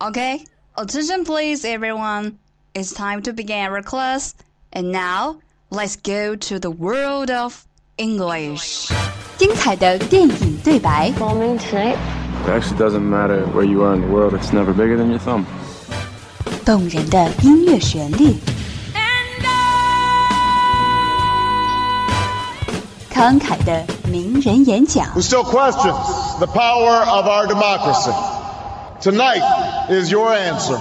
[0.00, 0.44] Okay,
[0.76, 2.38] attention please everyone.
[2.74, 4.34] It's time to begin our class.
[4.72, 5.38] And now,
[5.70, 7.64] let's go to the world of
[7.96, 8.90] English.
[9.38, 11.96] 精彩的电影对白， Bombing tonight?
[12.46, 15.18] It actually doesn't matter where you are in the world, it's never bigger than your
[15.18, 15.44] thumb.
[16.64, 18.34] 动人的音乐旋律，
[23.12, 28.12] 慷慨的名人演讲， who still questions the power of our democracy.
[29.01, 29.41] Tonight
[29.89, 30.79] is your answer.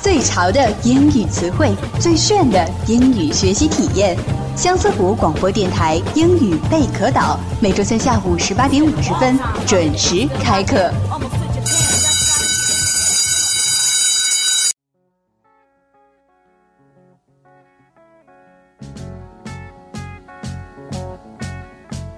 [0.00, 4.16] 最潮的英语词汇，最炫的英语学习体验。
[4.54, 9.36] 相思湖广播电台英语贝壳岛，每周三下午十八点五十分
[9.66, 10.92] 准时开课。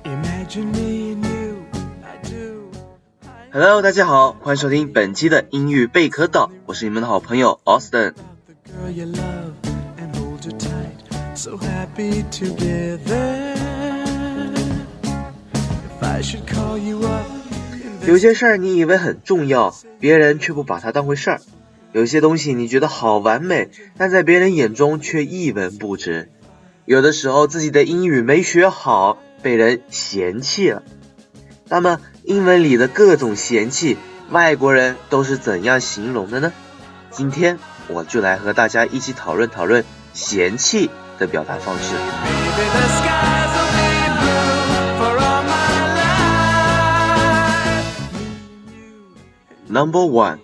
[0.04, 1.27] Imagine me
[3.50, 8.12] Hello，大家好，欢迎收听本期的英语贝壳岛，我是你们的好朋友 Austin。
[8.44, 9.54] The girl you love
[9.98, 13.54] and hold her tight, so happy together.
[15.54, 17.26] If I should call you up,
[18.06, 21.38] 有些事儿你以为很重要，别人却不把它当回事儿；
[21.92, 26.30] 有些东西你觉得好完美，但在别人眼中却一文不值。
[26.84, 30.82] 有的时候自己的英语没学好，被人嫌弃了。
[31.70, 33.96] 那么英文里的各种嫌弃，
[34.28, 36.52] 外国人都是怎样形容的呢？
[37.10, 41.94] 今天我就来和大家一起讨论讨论嫌弃的表达方式。
[49.66, 50.40] Number one,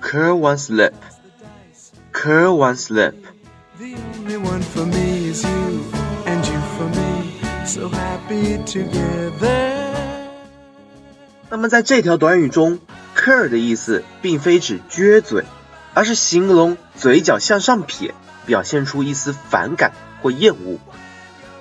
[0.00, 0.94] curl one's lip.
[2.14, 3.14] Curl one's lip.
[3.78, 5.84] The only one for me is you,
[6.24, 9.73] and you for me, so happy together.
[11.54, 12.80] 那么在这条短语中
[13.16, 15.44] ，“cur” 的意思并非指撅嘴，
[15.94, 18.12] 而是形容嘴角向上撇，
[18.44, 20.80] 表现出一丝反感或厌恶。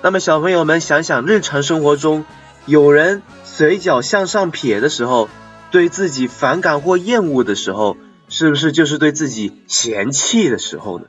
[0.02, 2.26] 那么小朋友们想想，日常生活中
[2.66, 5.30] 有人嘴角向上撇的时候，
[5.70, 7.96] 对自己反感或厌恶的时候，
[8.30, 11.06] 是不是就是对自己嫌弃的时候呢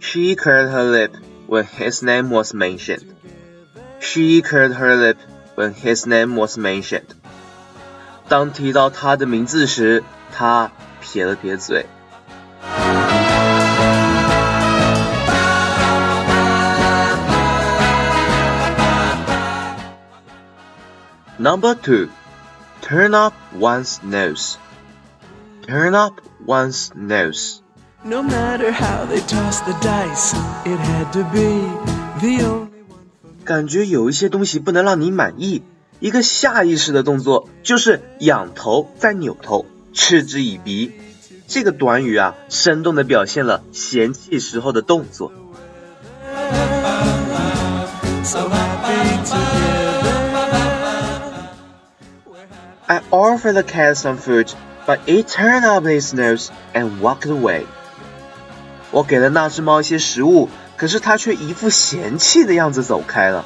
[0.00, 1.10] ？？She curled her lip
[1.46, 3.04] when his name was mentioned.
[3.99, 5.17] She curled her lip
[5.55, 7.15] when his name was mentioned.
[8.27, 11.85] 当提到他的名字时，他撇了撇嘴。
[21.39, 22.09] Number two,
[22.81, 24.55] turn up one's nose.
[25.67, 27.61] Turn up one's nose.
[28.05, 30.33] No matter how they toss the dice,
[30.65, 31.67] it had to be
[32.21, 32.66] the only one.
[33.48, 35.62] 感觉有一些东西不能让你满意，
[36.00, 39.64] 一个下意识的动作就是仰头再扭头，
[39.94, 40.92] 嗤之以鼻。
[41.46, 45.32] 这个短语啊，生动的表现了嫌弃时候的动作。
[52.84, 54.50] I offered the cat some food,
[54.86, 57.62] but it turned up its nose and walked away.
[58.90, 63.44] 我给了那只猫一些食物，可是他却一副嫌弃的样子走开了。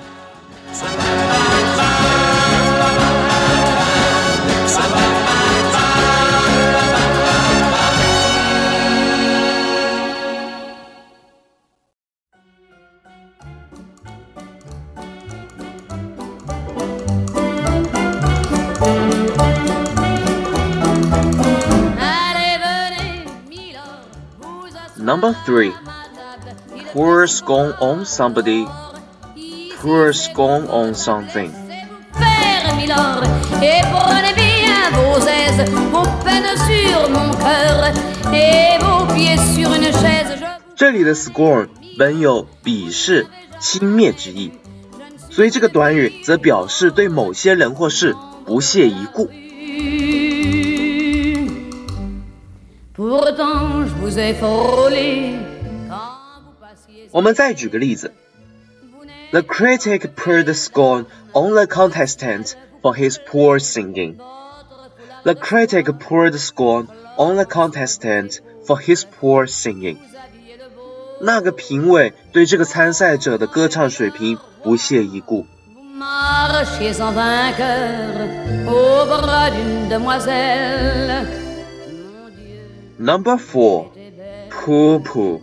[24.99, 25.92] Number three.
[26.93, 28.67] Pour scone on somebody,
[29.81, 31.51] pour scone on something.
[33.63, 37.93] et prenez bien vos aises, vos peines sur mon cœur,
[38.33, 40.39] et vos pieds sur une chaise.
[40.77, 43.27] 这里的 scorn 本有鄙视、
[43.59, 44.53] 轻蔑之意，
[45.31, 49.31] 所以这个短语则表示对某些人或事不屑一顾。
[52.95, 55.52] Pourtant, je vous ai frôlé passiez.
[57.12, 58.14] 我们再举个例子
[58.92, 64.18] Vous n'êtes ：The critic poured scorn on the contestant for his poor singing.
[65.24, 66.88] The critic poured scorn
[67.18, 69.98] on the contestant for his poor singing.
[71.20, 75.46] 那个评委对这个参赛者的歌唱水平不屑一顾。
[75.76, 78.30] Vous marchiez en vainqueur
[78.68, 81.26] au bras d'une demoiselle.
[81.90, 82.60] Mon Dieu,
[83.00, 85.42] Number four, t'es belle, poo poo,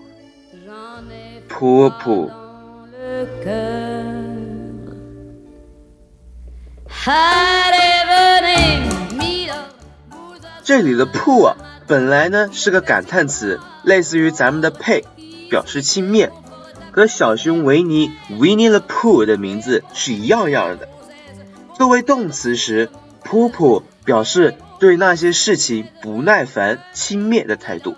[1.59, 2.31] poopoo
[10.63, 11.53] 这里的 poo
[11.85, 15.03] 本来呢是个感叹词类似于咱们的 pay
[15.49, 16.29] 表示轻蔑。
[16.91, 20.87] 和小熊维尼维尼的 poo 的名字是一样样的
[21.75, 22.89] 作为动词时
[23.23, 27.95] poopoo 表示对那些事情不耐烦轻蔑的态度。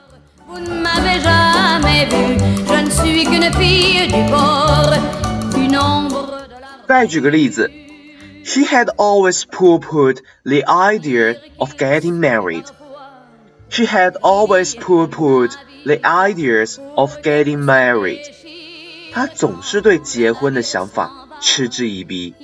[6.88, 7.72] 再举个例子
[8.44, 12.66] ，She had always pooh-poohed the idea of getting married.
[13.70, 15.54] She had always pooh-poohed
[15.86, 18.20] the ideas of getting married.
[19.14, 22.36] 她总是对结婚的想法嗤之以鼻。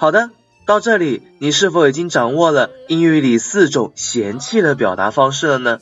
[0.00, 0.30] 好的，
[0.64, 5.78] 到这里，你是否已经掌握了英语里四种嫌弃的表达方式了呢？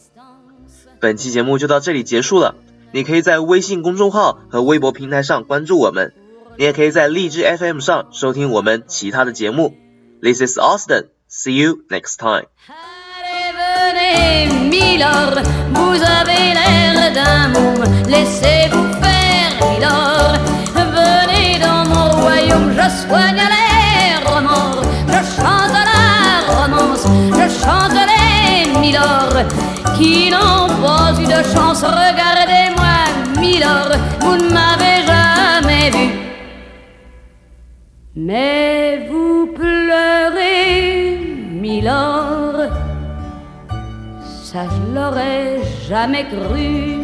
[0.99, 2.57] 本期节目就到这里结束了。
[2.91, 6.15] 你可以在微信公众号和微博平台上关注我们，
[6.57, 9.77] 你也可以在荔枝 FM 上收听我们其他的节目。
[10.21, 11.11] This is Austin.
[11.31, 12.49] See you next time.
[29.99, 31.83] Qui n'ont pas eu de chance.
[31.83, 32.97] Regardez-moi,
[33.41, 36.07] Milord, vous ne m'avez jamais vu.
[38.15, 41.19] Mais vous pleurez,
[41.51, 42.69] Milord
[44.53, 46.98] ça je l'aurais jamais cru.